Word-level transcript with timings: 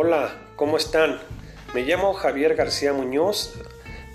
Hola, 0.00 0.32
¿cómo 0.54 0.76
están? 0.76 1.18
Me 1.74 1.82
llamo 1.82 2.14
Javier 2.14 2.54
García 2.54 2.92
Muñoz. 2.92 3.54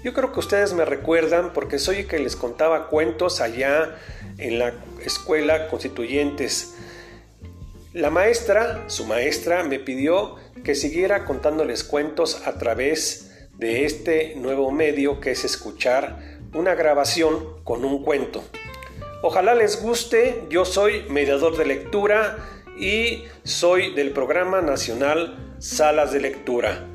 Yo 0.01 0.13
creo 0.13 0.31
que 0.31 0.39
ustedes 0.39 0.71
me 0.71 0.85
recuerdan 0.85 1.51
porque 1.51 1.77
soy 1.77 1.97
el 1.97 2.07
que 2.07 2.19
les 2.19 2.37
contaba 2.37 2.87
cuentos 2.87 3.41
allá 3.41 3.93
en 4.37 4.59
la 4.59 4.75
escuela 5.03 5.67
Constituyentes. 5.67 6.77
La 7.91 8.09
maestra, 8.09 8.85
su 8.87 9.05
maestra, 9.05 9.65
me 9.65 9.77
pidió 9.77 10.37
que 10.63 10.73
siguiera 10.73 11.25
contándoles 11.25 11.83
cuentos 11.83 12.47
a 12.47 12.57
través 12.57 13.49
de 13.57 13.83
este 13.83 14.35
nuevo 14.37 14.71
medio 14.71 15.19
que 15.19 15.31
es 15.31 15.43
escuchar 15.43 16.39
una 16.53 16.75
grabación 16.75 17.61
con 17.65 17.83
un 17.83 18.05
cuento. 18.05 18.41
Ojalá 19.21 19.53
les 19.53 19.81
guste, 19.81 20.45
yo 20.49 20.63
soy 20.63 21.03
mediador 21.09 21.57
de 21.57 21.65
lectura 21.65 22.37
y 22.79 23.25
soy 23.43 23.93
del 23.93 24.11
programa 24.11 24.61
nacional 24.61 25.42
Salas 25.63 26.11
de 26.11 26.19
Lectura. 26.19 26.85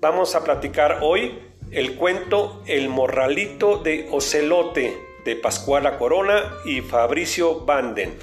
Vamos 0.00 0.34
a 0.34 0.42
platicar 0.42 0.98
hoy 1.02 1.38
el 1.70 1.94
cuento 1.94 2.60
El 2.66 2.88
Morralito 2.88 3.76
de 3.78 4.08
Ocelote 4.10 4.98
de 5.24 5.36
Pascuala 5.36 5.98
Corona 5.98 6.52
y 6.64 6.80
Fabricio 6.80 7.60
Banden. 7.60 8.18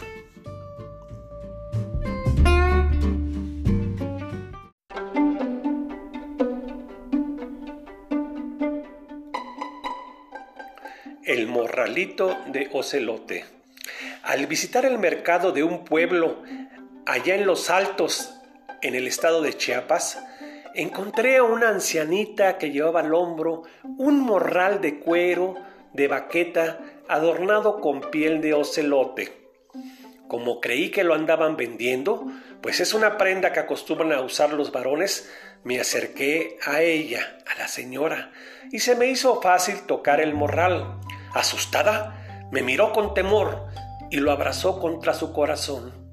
El 11.24 11.48
Morralito 11.48 12.38
de 12.48 12.70
Ocelote. 12.74 13.46
Al 14.24 14.46
visitar 14.48 14.84
el 14.84 15.00
mercado 15.00 15.54
de 15.54 15.64
un 15.64 15.86
pueblo 15.86 16.44
allá 17.06 17.36
en 17.36 17.46
los 17.46 17.70
Altos, 17.70 18.39
en 18.82 18.96
el 18.96 19.08
estado 19.08 19.42
de 19.42 19.56
Chiapas, 19.56 20.20
encontré 20.74 21.38
a 21.38 21.44
una 21.44 21.70
ancianita 21.70 22.58
que 22.58 22.72
llevaba 22.72 23.02
al 23.02 23.14
hombro 23.14 23.64
un 23.98 24.20
morral 24.22 24.82
de 24.82 25.00
cuero 25.00 25.56
de 25.94 26.08
baqueta 26.08 26.80
adornado 27.08 27.82
con 27.82 28.02
piel 28.12 28.42
de 28.42 28.54
ocelote. 28.54 29.52
Como 30.28 30.62
creí 30.62 30.92
que 30.92 31.04
lo 31.04 31.16
andaban 31.16 31.58
vendiendo, 31.58 32.28
pues 32.62 32.80
es 32.80 32.94
una 32.94 33.18
prenda 33.18 33.52
que 33.52 33.60
acostumbran 33.60 34.12
a 34.12 34.22
usar 34.22 34.54
los 34.54 34.72
varones, 34.72 35.32
me 35.64 35.80
acerqué 35.80 36.58
a 36.66 36.82
ella, 36.82 37.40
a 37.52 37.58
la 37.58 37.68
señora, 37.68 38.32
y 38.72 38.80
se 38.80 38.96
me 38.96 39.08
hizo 39.08 39.42
fácil 39.42 39.82
tocar 39.88 40.22
el 40.22 40.34
morral. 40.34 41.00
Asustada, 41.34 42.48
me 42.52 42.62
miró 42.62 42.94
con 42.94 43.14
temor 43.14 43.68
y 44.12 44.18
lo 44.18 44.32
abrazó 44.32 44.80
contra 44.80 45.14
su 45.14 45.34
corazón. 45.34 46.09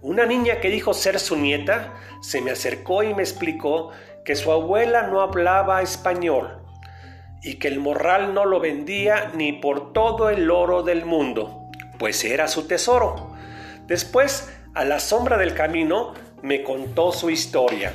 Una 0.00 0.26
niña 0.26 0.60
que 0.60 0.70
dijo 0.70 0.94
ser 0.94 1.18
su 1.18 1.36
nieta 1.36 1.94
se 2.20 2.40
me 2.40 2.52
acercó 2.52 3.02
y 3.02 3.14
me 3.14 3.22
explicó 3.22 3.90
que 4.24 4.36
su 4.36 4.52
abuela 4.52 5.02
no 5.08 5.20
hablaba 5.20 5.82
español 5.82 6.62
y 7.42 7.54
que 7.54 7.68
el 7.68 7.80
morral 7.80 8.34
no 8.34 8.44
lo 8.44 8.60
vendía 8.60 9.32
ni 9.34 9.52
por 9.52 9.92
todo 9.92 10.30
el 10.30 10.50
oro 10.50 10.82
del 10.82 11.04
mundo, 11.04 11.68
pues 11.98 12.24
era 12.24 12.46
su 12.46 12.66
tesoro. 12.68 13.34
Después, 13.86 14.52
a 14.74 14.84
la 14.84 15.00
sombra 15.00 15.36
del 15.36 15.54
camino, 15.54 16.14
me 16.42 16.62
contó 16.62 17.10
su 17.10 17.30
historia. 17.30 17.92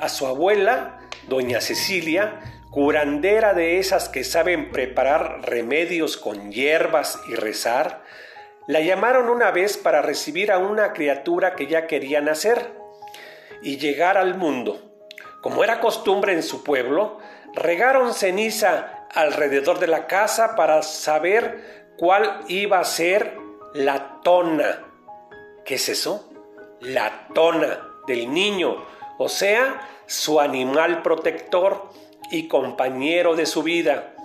A 0.00 0.08
su 0.08 0.26
abuela, 0.26 0.98
doña 1.28 1.60
Cecilia, 1.60 2.40
curandera 2.70 3.54
de 3.54 3.78
esas 3.78 4.08
que 4.08 4.24
saben 4.24 4.70
preparar 4.70 5.42
remedios 5.42 6.16
con 6.16 6.50
hierbas 6.50 7.20
y 7.28 7.34
rezar, 7.34 8.02
la 8.66 8.80
llamaron 8.80 9.28
una 9.28 9.50
vez 9.50 9.76
para 9.76 10.02
recibir 10.02 10.50
a 10.50 10.58
una 10.58 10.92
criatura 10.92 11.54
que 11.54 11.66
ya 11.66 11.86
quería 11.86 12.20
nacer 12.20 12.72
y 13.62 13.78
llegar 13.78 14.18
al 14.18 14.36
mundo. 14.36 14.82
Como 15.40 15.62
era 15.62 15.80
costumbre 15.80 16.32
en 16.32 16.42
su 16.42 16.64
pueblo, 16.64 17.18
regaron 17.54 18.12
ceniza 18.12 19.06
alrededor 19.14 19.78
de 19.78 19.86
la 19.86 20.06
casa 20.06 20.56
para 20.56 20.82
saber 20.82 21.92
cuál 21.96 22.40
iba 22.48 22.80
a 22.80 22.84
ser 22.84 23.36
la 23.72 24.20
tona. 24.22 24.82
¿Qué 25.64 25.76
es 25.76 25.88
eso? 25.88 26.28
La 26.80 27.28
tona 27.34 27.88
del 28.06 28.32
niño, 28.32 28.84
o 29.18 29.28
sea, 29.28 29.88
su 30.06 30.40
animal 30.40 31.02
protector 31.02 31.88
y 32.30 32.48
compañero 32.48 33.36
de 33.36 33.46
su 33.46 33.62
vida 33.62 34.15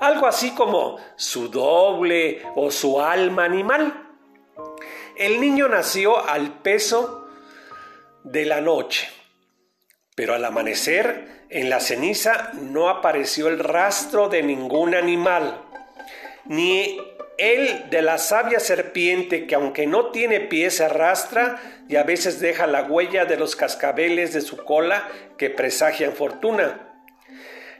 algo 0.00 0.26
así 0.26 0.52
como 0.52 0.98
su 1.16 1.48
doble 1.48 2.42
o 2.54 2.70
su 2.70 3.00
alma 3.00 3.44
animal. 3.44 4.02
El 5.16 5.40
niño 5.40 5.68
nació 5.68 6.28
al 6.28 6.60
peso 6.60 7.28
de 8.24 8.44
la 8.44 8.60
noche, 8.60 9.08
pero 10.14 10.34
al 10.34 10.44
amanecer 10.44 11.46
en 11.48 11.70
la 11.70 11.80
ceniza 11.80 12.50
no 12.54 12.88
apareció 12.88 13.48
el 13.48 13.58
rastro 13.58 14.28
de 14.28 14.42
ningún 14.42 14.94
animal, 14.94 15.62
ni 16.44 17.00
el 17.38 17.88
de 17.90 18.02
la 18.02 18.18
sabia 18.18 18.60
serpiente 18.60 19.46
que 19.46 19.54
aunque 19.54 19.86
no 19.86 20.10
tiene 20.10 20.40
pies 20.40 20.80
arrastra 20.80 21.60
y 21.88 21.96
a 21.96 22.02
veces 22.02 22.40
deja 22.40 22.66
la 22.66 22.82
huella 22.82 23.26
de 23.26 23.36
los 23.36 23.56
cascabeles 23.56 24.32
de 24.32 24.40
su 24.40 24.56
cola 24.56 25.08
que 25.36 25.50
presagian 25.50 26.12
fortuna 26.12 26.95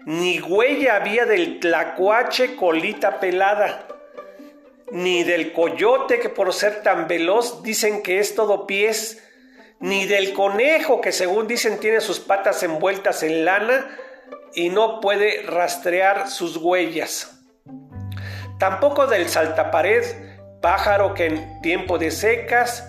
ni 0.06 0.38
huella 0.40 0.94
había 0.94 1.26
del 1.26 1.58
tlacuache 1.58 2.54
colita 2.54 3.18
pelada, 3.18 3.88
ni 4.92 5.24
del 5.24 5.52
coyote 5.52 6.20
que 6.20 6.28
por 6.28 6.52
ser 6.52 6.84
tan 6.84 7.08
veloz 7.08 7.60
dicen 7.64 8.04
que 8.04 8.20
es 8.20 8.36
todo 8.36 8.68
pies, 8.68 9.20
ni 9.80 10.06
del 10.06 10.32
conejo 10.32 11.00
que 11.00 11.10
según 11.10 11.48
dicen 11.48 11.80
tiene 11.80 12.00
sus 12.00 12.20
patas 12.20 12.62
envueltas 12.62 13.24
en 13.24 13.44
lana 13.44 13.98
y 14.54 14.68
no 14.68 15.00
puede 15.00 15.42
rastrear 15.42 16.30
sus 16.30 16.56
huellas. 16.56 17.40
Tampoco 18.60 19.08
del 19.08 19.28
saltapared, 19.28 20.04
pájaro 20.62 21.14
que 21.14 21.26
en 21.26 21.60
tiempo 21.62 21.98
de 21.98 22.12
secas 22.12 22.88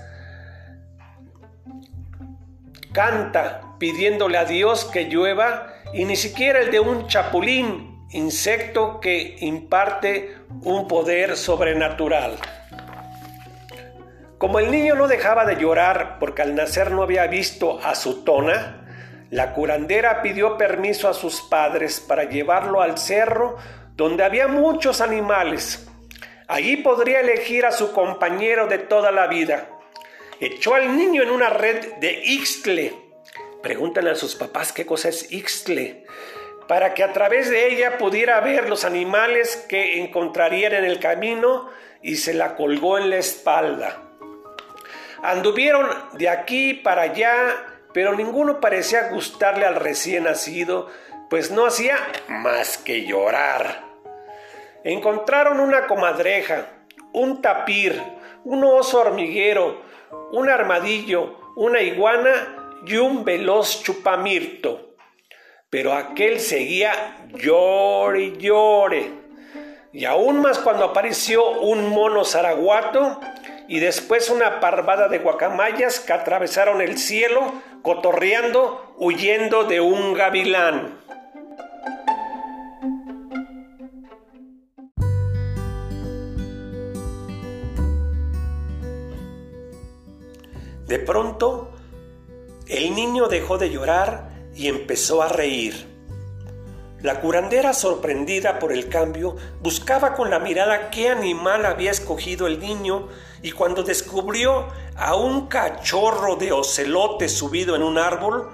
canta 2.94 3.74
pidiéndole 3.80 4.38
a 4.38 4.46
Dios 4.46 4.86
que 4.86 5.06
llueva 5.06 5.77
y 5.94 6.06
ni 6.06 6.16
siquiera 6.16 6.60
el 6.60 6.72
de 6.72 6.80
un 6.80 7.08
chapulín, 7.08 8.08
insecto 8.12 9.00
que 9.00 9.38
imparte 9.40 10.38
un 10.64 10.88
poder 10.88 11.36
sobrenatural. 11.36 12.38
Como 14.38 14.60
el 14.60 14.70
niño 14.70 14.96
no 14.96 15.08
dejaba 15.08 15.46
de 15.46 15.56
llorar 15.56 16.20
porque 16.20 16.44
al 16.44 16.56
nacer 16.56 16.92
no 16.92 17.04
había 17.04 17.26
visto 17.28 17.80
a 17.84 17.96
su 17.96 18.24
tona, 18.24 18.86
la 19.30 19.54
curandera 19.54 20.22
pidió 20.22 20.58
permiso 20.58 21.10
a 21.10 21.14
sus 21.14 21.42
padres 21.42 22.00
para 22.00 22.26
llevarlo 22.26 22.82
al 22.82 22.98
cerro 22.98 23.58
donde 23.96 24.24
había 24.24 24.48
muchos 24.48 25.02
animales. 25.02 25.90
Allí 26.48 26.78
podría 26.78 27.20
elegir 27.20 27.66
a 27.66 27.72
su 27.72 27.92
compañero 27.92 28.68
de 28.68 28.78
toda 28.78 29.12
la 29.12 29.28
vida. 29.28 29.68
Echó 30.40 30.76
al 30.76 30.96
niño 30.96 31.24
en 31.24 31.32
una 31.32 31.50
red 31.50 31.96
de 31.96 32.22
ixtle 32.24 33.07
Pregúntale 33.68 34.12
a 34.12 34.16
sus 34.16 34.36
papás 34.36 34.72
qué 34.72 34.86
cosa 34.86 35.10
es 35.10 35.30
Ixtle, 35.30 36.06
para 36.70 36.94
que 36.94 37.04
a 37.04 37.12
través 37.12 37.50
de 37.50 37.68
ella 37.68 37.98
pudiera 37.98 38.40
ver 38.40 38.70
los 38.70 38.86
animales 38.86 39.58
que 39.68 40.02
encontrarían 40.02 40.72
en 40.72 40.86
el 40.86 41.02
camino 41.02 41.70
y 42.02 42.16
se 42.16 42.34
la 42.34 42.56
colgó 42.56 42.98
en 42.98 43.10
la 43.10 43.18
espalda. 43.18 44.04
Anduvieron 45.22 45.86
de 46.14 46.30
aquí 46.30 46.76
para 46.76 47.02
allá, 47.02 47.58
pero 47.94 48.16
ninguno 48.16 48.62
parecía 48.62 49.10
gustarle 49.10 49.66
al 49.66 49.76
recién 49.76 50.24
nacido, 50.24 50.90
pues 51.30 51.52
no 51.52 51.66
hacía 51.66 51.98
más 52.30 52.78
que 52.78 53.06
llorar. 53.06 53.84
Encontraron 54.86 55.60
una 55.60 55.88
comadreja, 55.88 56.70
un 57.12 57.42
tapir, 57.42 58.02
un 58.46 58.64
oso 58.64 59.02
hormiguero, 59.02 59.82
un 60.32 60.50
armadillo, 60.50 61.38
una 61.58 61.82
iguana 61.82 62.64
y 62.88 62.96
un 62.98 63.26
veloz 63.26 63.84
chupamirto. 63.84 64.96
Pero 65.70 65.94
aquel 65.94 66.40
seguía 66.40 67.28
llore 67.34 68.22
y 68.22 68.38
llore. 68.38 69.12
Y 69.92 70.06
aún 70.06 70.42
más 70.42 70.60
cuando 70.60 70.86
apareció 70.86 71.50
un 71.60 71.90
mono 71.90 72.24
zaraguato 72.24 73.20
y 73.68 73.80
después 73.80 74.30
una 74.30 74.60
parvada 74.60 75.10
de 75.10 75.20
guacamayas 75.20 76.00
que 76.00 76.14
atravesaron 76.14 76.82
el 76.82 76.98
cielo 76.98 77.54
cotorreando, 77.82 78.94
huyendo 78.98 79.66
de 79.66 79.82
un 79.82 80.14
gavilán. 80.14 81.00
De 90.86 91.00
pronto 91.00 91.77
el 92.70 92.96
niño 92.96 93.28
dejó 93.28 93.58
de 93.58 93.70
llorar 93.70 94.30
y 94.56 94.68
empezó 94.68 95.22
a 95.22 95.30
reír. 95.30 95.88
La 97.02 97.22
curandera, 97.22 97.74
sorprendida 97.74 98.58
por 98.58 98.74
el 98.74 98.90
cambio, 98.90 99.36
buscaba 99.62 100.16
con 100.16 100.32
la 100.32 100.40
mirada 100.40 100.90
qué 100.90 101.10
animal 101.10 101.66
había 101.66 101.92
escogido 101.92 102.48
el 102.48 102.60
niño 102.60 103.08
y 103.44 103.52
cuando 103.52 103.84
descubrió 103.84 104.68
a 104.96 105.16
un 105.16 105.48
cachorro 105.48 106.36
de 106.38 106.52
ocelote 106.52 107.30
subido 107.30 107.76
en 107.76 107.84
un 107.84 108.00
árbol, 108.00 108.50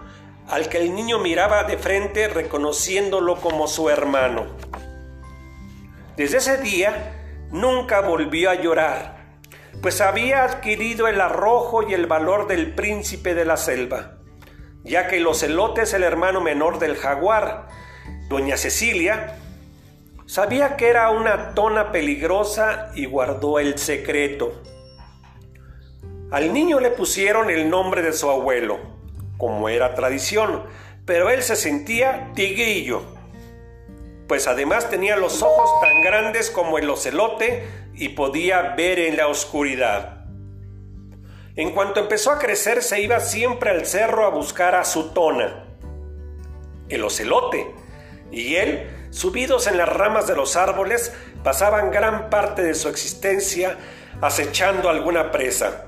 al 0.49 0.67
que 0.67 0.79
el 0.79 0.93
niño 0.93 1.19
miraba 1.19 1.63
de 1.63 1.77
frente 1.77 2.27
reconociéndolo 2.27 3.37
como 3.37 3.65
su 3.67 3.89
hermano. 3.89 4.47
Desde 6.17 6.37
ese 6.37 6.57
día 6.57 7.47
nunca 7.49 8.01
volvió 8.01 8.49
a 8.49 8.55
llorar, 8.55 9.22
pues 9.81 10.01
había 10.01 10.43
adquirido 10.43 11.07
el 11.07 11.19
arrojo 11.19 11.87
y 11.87 11.93
el 11.93 12.07
valor 12.07 12.47
del 12.47 12.73
príncipe 12.73 13.33
de 13.33 13.45
la 13.45 13.57
selva, 13.57 14.17
ya 14.83 15.07
que 15.07 15.17
el 15.17 15.27
ocelote 15.27 15.81
es 15.81 15.93
el 15.93 16.03
hermano 16.03 16.41
menor 16.41 16.79
del 16.79 16.95
jaguar. 16.95 17.67
Doña 18.29 18.57
Cecilia 18.57 19.35
sabía 20.25 20.77
que 20.77 20.89
era 20.89 21.09
una 21.09 21.53
tona 21.53 21.91
peligrosa 21.91 22.91
y 22.95 23.05
guardó 23.05 23.59
el 23.59 23.77
secreto. 23.77 24.61
Al 26.31 26.53
niño 26.53 26.79
le 26.79 26.89
pusieron 26.89 27.49
el 27.49 27.69
nombre 27.69 28.01
de 28.01 28.13
su 28.13 28.29
abuelo, 28.29 28.79
como 29.37 29.69
era 29.69 29.93
tradición, 29.93 30.63
pero 31.05 31.29
él 31.29 31.43
se 31.43 31.55
sentía 31.55 32.31
tigrillo, 32.33 33.03
pues 34.33 34.47
además 34.47 34.89
tenía 34.89 35.15
los 35.15 35.43
ojos 35.43 35.79
tan 35.79 36.01
grandes 36.01 36.49
como 36.49 36.79
el 36.79 36.89
ocelote 36.89 37.67
y 37.93 38.09
podía 38.09 38.73
ver 38.75 38.97
en 38.97 39.15
la 39.15 39.27
oscuridad. 39.27 40.25
En 41.55 41.69
cuanto 41.69 41.99
empezó 41.99 42.31
a 42.31 42.39
crecer 42.39 42.81
se 42.81 42.99
iba 42.99 43.19
siempre 43.19 43.69
al 43.69 43.85
cerro 43.85 44.25
a 44.25 44.29
buscar 44.29 44.73
a 44.73 44.85
su 44.85 45.09
tona, 45.09 45.65
el 46.89 47.03
ocelote, 47.03 47.75
y 48.31 48.55
él, 48.55 48.89
subidos 49.11 49.67
en 49.67 49.77
las 49.77 49.87
ramas 49.87 50.25
de 50.25 50.35
los 50.35 50.55
árboles, 50.55 51.13
pasaban 51.43 51.91
gran 51.91 52.31
parte 52.31 52.63
de 52.63 52.73
su 52.73 52.89
existencia 52.89 53.77
acechando 54.19 54.89
alguna 54.89 55.29
presa. 55.29 55.85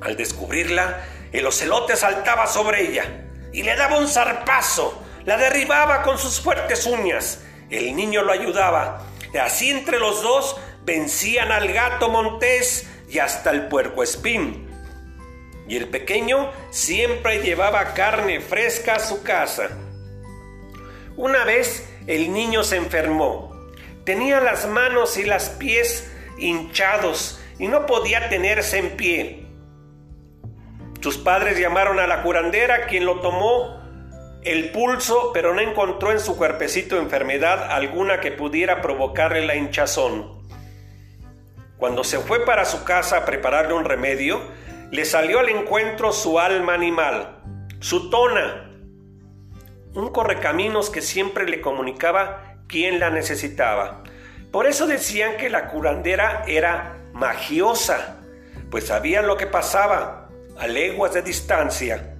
Al 0.00 0.16
descubrirla, 0.16 1.04
el 1.30 1.46
ocelote 1.46 1.94
saltaba 1.94 2.48
sobre 2.48 2.90
ella 2.90 3.04
y 3.52 3.62
le 3.62 3.76
daba 3.76 3.98
un 3.98 4.08
zarpazo, 4.08 5.00
la 5.24 5.36
derribaba 5.36 6.02
con 6.02 6.18
sus 6.18 6.40
fuertes 6.40 6.84
uñas. 6.84 7.44
El 7.70 7.94
niño 7.94 8.22
lo 8.22 8.32
ayudaba. 8.32 9.06
Y 9.32 9.38
así 9.38 9.70
entre 9.70 9.98
los 9.98 10.22
dos 10.22 10.56
vencían 10.84 11.52
al 11.52 11.72
gato 11.72 12.08
montés 12.08 12.90
y 13.08 13.18
hasta 13.18 13.50
el 13.50 13.68
puerco 13.68 14.02
espín. 14.02 14.68
Y 15.68 15.76
el 15.76 15.88
pequeño 15.88 16.50
siempre 16.70 17.42
llevaba 17.42 17.94
carne 17.94 18.40
fresca 18.40 18.96
a 18.96 19.00
su 19.00 19.22
casa. 19.22 19.70
Una 21.16 21.44
vez 21.44 21.88
el 22.06 22.32
niño 22.32 22.64
se 22.64 22.76
enfermó. 22.76 23.54
Tenía 24.04 24.40
las 24.40 24.66
manos 24.66 25.16
y 25.16 25.24
las 25.24 25.50
pies 25.50 26.10
hinchados 26.38 27.40
y 27.58 27.68
no 27.68 27.86
podía 27.86 28.28
tenerse 28.28 28.78
en 28.78 28.96
pie. 28.96 29.46
Sus 31.00 31.18
padres 31.18 31.58
llamaron 31.58 32.00
a 32.00 32.06
la 32.06 32.22
curandera, 32.22 32.86
quien 32.86 33.04
lo 33.04 33.20
tomó 33.20 33.79
el 34.42 34.70
pulso, 34.70 35.32
pero 35.34 35.54
no 35.54 35.60
encontró 35.60 36.12
en 36.12 36.20
su 36.20 36.36
cuerpecito 36.36 36.98
enfermedad 36.98 37.70
alguna 37.70 38.20
que 38.20 38.32
pudiera 38.32 38.80
provocarle 38.80 39.44
la 39.46 39.54
hinchazón. 39.54 40.40
Cuando 41.76 42.04
se 42.04 42.18
fue 42.18 42.44
para 42.44 42.64
su 42.64 42.84
casa 42.84 43.18
a 43.18 43.24
prepararle 43.24 43.74
un 43.74 43.84
remedio, 43.84 44.40
le 44.90 45.04
salió 45.04 45.40
al 45.40 45.48
encuentro 45.48 46.12
su 46.12 46.38
alma 46.38 46.74
animal, 46.74 47.38
su 47.80 48.10
tona, 48.10 48.70
un 49.94 50.10
correcaminos 50.10 50.90
que 50.90 51.02
siempre 51.02 51.48
le 51.48 51.60
comunicaba 51.60 52.56
quién 52.66 52.98
la 52.98 53.10
necesitaba. 53.10 54.02
Por 54.50 54.66
eso 54.66 54.86
decían 54.86 55.36
que 55.36 55.50
la 55.50 55.68
curandera 55.68 56.44
era 56.46 56.98
magiosa, 57.12 58.18
pues 58.70 58.86
sabía 58.86 59.22
lo 59.22 59.36
que 59.36 59.46
pasaba, 59.46 60.28
a 60.58 60.66
leguas 60.66 61.14
de 61.14 61.22
distancia. 61.22 62.16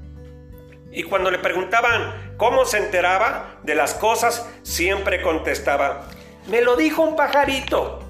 Y 0.90 1.04
cuando 1.04 1.30
le 1.30 1.38
preguntaban 1.38 2.34
cómo 2.36 2.64
se 2.64 2.78
enteraba 2.78 3.58
de 3.62 3.74
las 3.74 3.94
cosas, 3.94 4.48
siempre 4.62 5.22
contestaba, 5.22 6.08
me 6.48 6.62
lo 6.62 6.76
dijo 6.76 7.02
un 7.02 7.16
pajarito. 7.16 8.00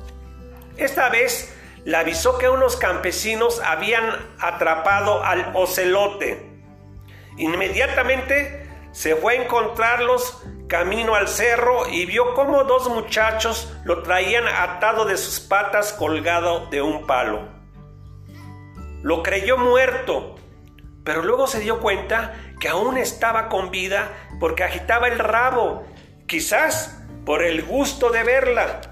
Esta 0.77 1.11
vez 1.11 1.55
le 1.85 1.97
avisó 1.97 2.38
que 2.38 2.49
unos 2.49 2.77
campesinos 2.77 3.61
habían 3.61 4.05
atrapado 4.38 5.23
al 5.23 5.53
ocelote. 5.55 6.50
Inmediatamente 7.37 8.69
se 8.93 9.15
fue 9.15 9.35
a 9.37 9.43
encontrarlos 9.43 10.43
camino 10.69 11.15
al 11.15 11.29
cerro 11.29 11.88
y 11.88 12.06
vio 12.06 12.35
cómo 12.35 12.65
dos 12.65 12.88
muchachos 12.88 13.75
lo 13.85 14.03
traían 14.03 14.47
atado 14.47 15.05
de 15.05 15.17
sus 15.17 15.41
patas 15.41 15.93
colgado 15.93 16.67
de 16.67 16.81
un 16.81 17.06
palo. 17.06 17.49
Lo 19.03 19.23
creyó 19.23 19.56
muerto, 19.56 20.37
pero 21.05 21.23
luego 21.23 21.47
se 21.47 21.61
dio 21.61 21.81
cuenta 21.81 22.35
que 22.61 22.69
aún 22.69 22.99
estaba 22.99 23.49
con 23.49 23.71
vida 23.71 24.12
porque 24.39 24.62
agitaba 24.62 25.09
el 25.09 25.19
rabo, 25.19 25.85
quizás 26.27 27.03
por 27.25 27.43
el 27.43 27.62
gusto 27.62 28.11
de 28.11 28.23
verla. 28.23 28.83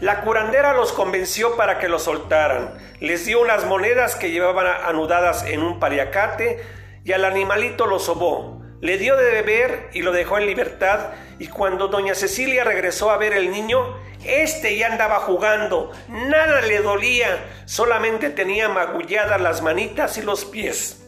La 0.00 0.22
curandera 0.22 0.74
los 0.74 0.92
convenció 0.92 1.56
para 1.56 1.78
que 1.78 1.88
lo 1.88 1.98
soltaran. 1.98 2.74
Les 2.98 3.24
dio 3.24 3.40
unas 3.40 3.66
monedas 3.66 4.16
que 4.16 4.30
llevaban 4.30 4.66
anudadas 4.66 5.44
en 5.44 5.62
un 5.62 5.78
paliacate 5.78 6.62
y 7.04 7.12
al 7.12 7.24
animalito 7.24 7.86
lo 7.86 7.98
sobó. 7.98 8.62
Le 8.80 8.98
dio 8.98 9.16
de 9.16 9.30
beber 9.30 9.90
y 9.92 10.02
lo 10.02 10.12
dejó 10.12 10.36
en 10.38 10.46
libertad 10.46 11.12
y 11.38 11.48
cuando 11.48 11.88
doña 11.88 12.14
Cecilia 12.14 12.64
regresó 12.64 13.10
a 13.10 13.16
ver 13.16 13.32
el 13.32 13.50
niño, 13.50 13.96
este 14.24 14.76
ya 14.76 14.88
andaba 14.88 15.20
jugando, 15.20 15.92
nada 16.08 16.60
le 16.62 16.80
dolía, 16.80 17.44
solamente 17.64 18.28
tenía 18.30 18.68
magulladas 18.68 19.40
las 19.40 19.62
manitas 19.62 20.18
y 20.18 20.22
los 20.22 20.44
pies. 20.44 21.05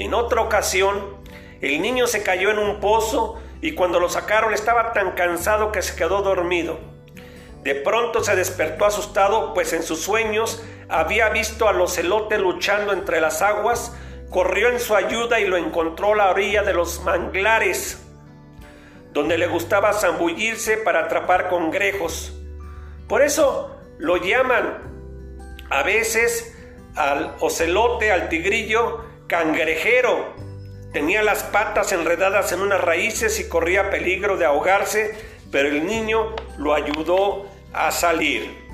En 0.00 0.14
otra 0.14 0.40
ocasión, 0.40 1.18
el 1.60 1.82
niño 1.82 2.06
se 2.06 2.22
cayó 2.22 2.50
en 2.50 2.58
un 2.58 2.80
pozo 2.80 3.38
y 3.60 3.72
cuando 3.72 4.00
lo 4.00 4.08
sacaron 4.08 4.54
estaba 4.54 4.94
tan 4.94 5.12
cansado 5.12 5.72
que 5.72 5.82
se 5.82 5.94
quedó 5.94 6.22
dormido. 6.22 6.80
De 7.64 7.74
pronto 7.74 8.24
se 8.24 8.34
despertó 8.34 8.86
asustado, 8.86 9.52
pues 9.52 9.74
en 9.74 9.82
sus 9.82 10.00
sueños 10.00 10.64
había 10.88 11.28
visto 11.28 11.68
al 11.68 11.78
ocelote 11.82 12.38
luchando 12.38 12.94
entre 12.94 13.20
las 13.20 13.42
aguas, 13.42 13.94
corrió 14.30 14.70
en 14.70 14.80
su 14.80 14.96
ayuda 14.96 15.38
y 15.38 15.46
lo 15.46 15.58
encontró 15.58 16.14
a 16.14 16.16
la 16.16 16.30
orilla 16.30 16.62
de 16.62 16.72
los 16.72 17.02
manglares 17.02 18.02
donde 19.12 19.36
le 19.36 19.48
gustaba 19.48 19.92
zambullirse 19.92 20.78
para 20.78 21.00
atrapar 21.00 21.50
congrejos. 21.50 22.32
Por 23.06 23.20
eso 23.20 23.76
lo 23.98 24.16
llaman 24.16 24.78
a 25.68 25.82
veces 25.82 26.56
al 26.94 27.36
ocelote, 27.40 28.12
al 28.12 28.30
tigrillo, 28.30 29.09
cangrejero. 29.30 30.34
Tenía 30.92 31.22
las 31.22 31.44
patas 31.44 31.92
enredadas 31.92 32.50
en 32.50 32.60
unas 32.60 32.80
raíces 32.80 33.38
y 33.38 33.48
corría 33.48 33.88
peligro 33.88 34.36
de 34.36 34.44
ahogarse, 34.44 35.14
pero 35.52 35.68
el 35.68 35.86
niño 35.86 36.34
lo 36.58 36.74
ayudó 36.74 37.46
a 37.72 37.92
salir. 37.92 38.68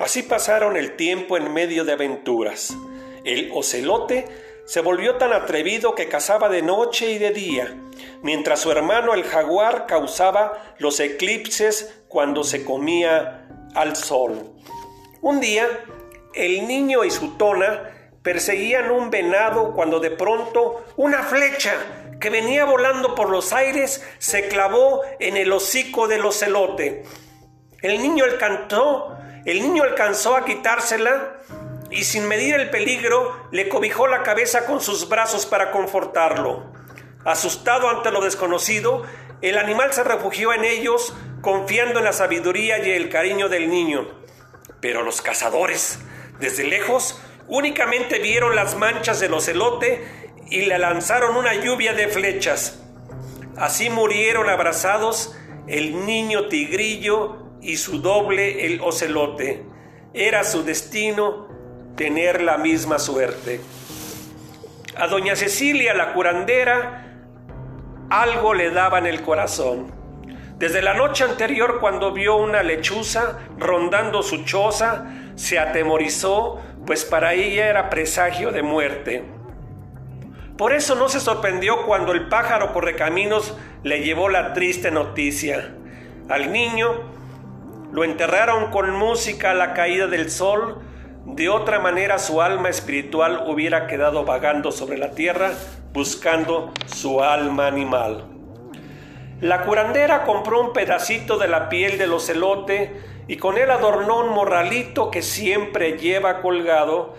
Así 0.00 0.24
pasaron 0.24 0.76
el 0.76 0.96
tiempo 0.96 1.36
en 1.36 1.54
medio 1.54 1.84
de 1.84 1.92
aventuras. 1.92 2.76
El 3.24 3.52
ocelote 3.54 4.26
se 4.66 4.80
volvió 4.80 5.16
tan 5.16 5.32
atrevido 5.32 5.94
que 5.94 6.08
cazaba 6.08 6.48
de 6.48 6.62
noche 6.62 7.10
y 7.10 7.18
de 7.18 7.30
día, 7.30 7.74
mientras 8.22 8.60
su 8.60 8.70
hermano 8.70 9.14
el 9.14 9.24
jaguar 9.24 9.86
causaba 9.86 10.74
los 10.78 11.00
eclipses 11.00 12.02
cuando 12.08 12.44
se 12.44 12.64
comía 12.64 13.48
al 13.74 13.96
sol. 13.96 14.52
Un 15.20 15.40
día, 15.40 15.68
el 16.34 16.66
niño 16.66 17.04
y 17.04 17.10
su 17.10 17.36
tona 17.36 17.90
perseguían 18.22 18.90
un 18.90 19.10
venado 19.10 19.72
cuando 19.74 20.00
de 20.00 20.10
pronto 20.10 20.84
una 20.96 21.22
flecha 21.22 21.74
que 22.20 22.30
venía 22.30 22.64
volando 22.64 23.14
por 23.14 23.28
los 23.28 23.52
aires 23.52 24.02
se 24.18 24.48
clavó 24.48 25.02
en 25.20 25.36
el 25.36 25.52
hocico 25.52 26.08
del 26.08 26.24
ocelote. 26.24 27.02
El 27.82 28.00
niño 28.00 28.24
cantó 28.40 29.14
el 29.44 29.60
niño 29.60 29.82
alcanzó 29.82 30.36
a 30.36 30.44
quitársela 30.46 31.33
y 31.94 32.02
sin 32.02 32.26
medir 32.26 32.56
el 32.56 32.70
peligro 32.70 33.48
le 33.52 33.68
cobijó 33.68 34.08
la 34.08 34.24
cabeza 34.24 34.66
con 34.66 34.80
sus 34.80 35.08
brazos 35.08 35.46
para 35.46 35.70
confortarlo. 35.70 36.72
Asustado 37.24 37.88
ante 37.88 38.10
lo 38.10 38.20
desconocido, 38.20 39.04
el 39.40 39.56
animal 39.58 39.92
se 39.92 40.02
refugió 40.02 40.52
en 40.52 40.64
ellos, 40.64 41.14
confiando 41.40 42.00
en 42.00 42.06
la 42.06 42.12
sabiduría 42.12 42.84
y 42.84 42.90
el 42.90 43.08
cariño 43.10 43.48
del 43.48 43.70
niño. 43.70 44.08
Pero 44.80 45.02
los 45.02 45.22
cazadores, 45.22 46.00
desde 46.40 46.64
lejos, 46.64 47.20
únicamente 47.46 48.18
vieron 48.18 48.56
las 48.56 48.76
manchas 48.76 49.20
del 49.20 49.32
ocelote 49.32 50.04
y 50.50 50.62
le 50.62 50.78
lanzaron 50.78 51.36
una 51.36 51.54
lluvia 51.54 51.94
de 51.94 52.08
flechas. 52.08 52.82
Así 53.56 53.88
murieron 53.88 54.48
abrazados 54.50 55.36
el 55.68 56.04
niño 56.04 56.48
tigrillo 56.48 57.52
y 57.62 57.76
su 57.76 58.00
doble 58.00 58.66
el 58.66 58.80
ocelote. 58.80 59.64
Era 60.12 60.42
su 60.42 60.64
destino 60.64 61.53
tener 61.96 62.42
la 62.42 62.58
misma 62.58 62.98
suerte. 62.98 63.60
A 64.96 65.06
doña 65.06 65.36
Cecilia, 65.36 65.94
la 65.94 66.12
curandera, 66.12 67.04
algo 68.10 68.54
le 68.54 68.70
daba 68.70 68.98
en 68.98 69.06
el 69.06 69.22
corazón. 69.22 69.92
Desde 70.58 70.82
la 70.82 70.94
noche 70.94 71.24
anterior, 71.24 71.80
cuando 71.80 72.12
vio 72.12 72.36
una 72.36 72.62
lechuza 72.62 73.40
rondando 73.58 74.22
su 74.22 74.44
choza, 74.44 75.06
se 75.34 75.58
atemorizó, 75.58 76.60
pues 76.86 77.04
para 77.04 77.34
ella 77.34 77.68
era 77.68 77.90
presagio 77.90 78.52
de 78.52 78.62
muerte. 78.62 79.24
Por 80.56 80.72
eso 80.72 80.94
no 80.94 81.08
se 81.08 81.18
sorprendió 81.18 81.84
cuando 81.86 82.12
el 82.12 82.28
pájaro 82.28 82.72
correcaminos 82.72 83.56
le 83.82 84.04
llevó 84.04 84.28
la 84.28 84.52
triste 84.52 84.92
noticia. 84.92 85.74
Al 86.28 86.52
niño 86.52 86.92
lo 87.92 88.04
enterraron 88.04 88.70
con 88.70 88.94
música 88.94 89.50
a 89.50 89.54
la 89.54 89.74
caída 89.74 90.06
del 90.06 90.30
sol, 90.30 90.80
de 91.26 91.48
otra 91.48 91.80
manera 91.80 92.18
su 92.18 92.42
alma 92.42 92.68
espiritual 92.68 93.44
hubiera 93.46 93.86
quedado 93.86 94.24
vagando 94.24 94.70
sobre 94.70 94.98
la 94.98 95.12
tierra 95.12 95.52
buscando 95.92 96.72
su 96.86 97.22
alma 97.22 97.66
animal. 97.66 98.24
La 99.40 99.62
curandera 99.62 100.24
compró 100.24 100.60
un 100.60 100.72
pedacito 100.72 101.38
de 101.38 101.48
la 101.48 101.68
piel 101.68 101.98
del 101.98 102.12
ocelote 102.12 103.00
y 103.26 103.36
con 103.36 103.58
él 103.58 103.70
adornó 103.70 104.20
un 104.20 104.30
morralito 104.30 105.10
que 105.10 105.22
siempre 105.22 105.98
lleva 105.98 106.42
colgado 106.42 107.14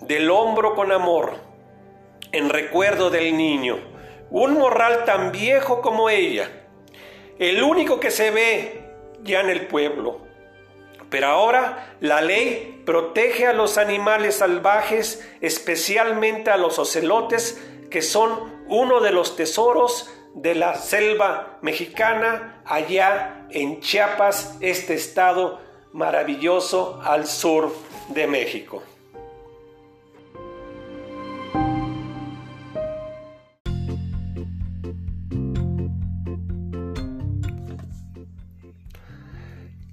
del 0.00 0.30
hombro 0.30 0.74
con 0.74 0.92
amor, 0.92 1.34
en 2.32 2.48
recuerdo 2.48 3.10
del 3.10 3.36
niño, 3.36 3.78
un 4.30 4.54
morral 4.54 5.04
tan 5.04 5.30
viejo 5.30 5.80
como 5.82 6.10
ella, 6.10 6.50
el 7.38 7.62
único 7.62 8.00
que 8.00 8.10
se 8.10 8.30
ve 8.30 8.82
ya 9.22 9.40
en 9.40 9.50
el 9.50 9.66
pueblo. 9.66 10.29
Pero 11.10 11.26
ahora 11.26 11.96
la 12.00 12.20
ley 12.20 12.82
protege 12.86 13.46
a 13.46 13.52
los 13.52 13.78
animales 13.78 14.36
salvajes, 14.36 15.26
especialmente 15.40 16.50
a 16.50 16.56
los 16.56 16.78
ocelotes, 16.78 17.60
que 17.90 18.00
son 18.00 18.62
uno 18.68 19.00
de 19.00 19.10
los 19.10 19.36
tesoros 19.36 20.10
de 20.34 20.54
la 20.54 20.76
selva 20.76 21.58
mexicana 21.60 22.62
allá 22.64 23.46
en 23.50 23.80
Chiapas, 23.80 24.56
este 24.60 24.94
estado 24.94 25.60
maravilloso 25.92 27.00
al 27.04 27.26
sur 27.26 27.74
de 28.10 28.28
México. 28.28 28.82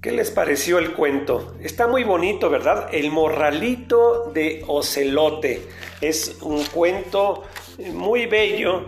¿Qué 0.08 0.14
les 0.14 0.30
pareció 0.30 0.78
el 0.78 0.94
cuento? 0.94 1.54
Está 1.60 1.86
muy 1.86 2.02
bonito, 2.02 2.48
¿verdad? 2.48 2.88
El 2.92 3.10
morralito 3.10 4.32
de 4.32 4.64
Ocelote. 4.66 5.68
Es 6.00 6.38
un 6.40 6.64
cuento 6.64 7.44
muy 7.92 8.24
bello 8.24 8.86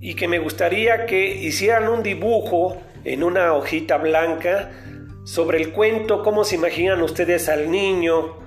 y 0.00 0.14
que 0.14 0.26
me 0.26 0.38
gustaría 0.38 1.04
que 1.04 1.34
hicieran 1.34 1.88
un 1.88 2.02
dibujo 2.02 2.78
en 3.04 3.22
una 3.24 3.52
hojita 3.52 3.98
blanca 3.98 4.70
sobre 5.24 5.60
el 5.60 5.70
cuento, 5.70 6.22
cómo 6.22 6.44
se 6.44 6.54
imaginan 6.54 7.02
ustedes 7.02 7.50
al 7.50 7.70
niño 7.70 8.38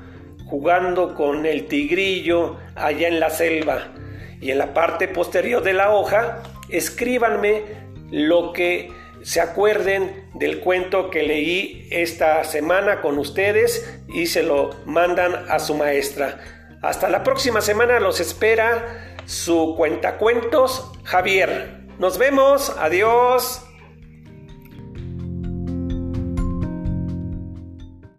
jugando 0.48 1.14
con 1.14 1.46
el 1.46 1.68
tigrillo 1.68 2.58
allá 2.74 3.10
en 3.10 3.20
la 3.20 3.30
selva. 3.30 3.94
Y 4.42 4.50
en 4.50 4.58
la 4.58 4.74
parte 4.74 5.08
posterior 5.08 5.62
de 5.62 5.74
la 5.74 5.94
hoja, 5.94 6.42
escríbanme 6.68 7.62
lo 8.10 8.54
que 8.54 8.90
se 9.28 9.42
acuerden 9.42 10.30
del 10.36 10.62
cuento 10.62 11.10
que 11.10 11.22
leí 11.22 11.86
esta 11.92 12.46
semana 12.46 13.02
con 13.02 13.20
ustedes 13.20 14.00
y 14.08 14.28
se 14.28 14.42
lo 14.42 14.70
mandan 14.86 15.48
a 15.50 15.60
su 15.60 15.76
maestra. 15.76 16.40
Hasta 16.82 17.10
la 17.10 17.26
próxima 17.26 17.60
semana 17.60 18.00
los 18.00 18.22
espera 18.22 19.18
su 19.26 19.74
cuentacuentos 19.76 20.94
Javier. 21.04 21.82
Nos 22.00 22.18
vemos, 22.18 22.74
adiós. 22.80 23.67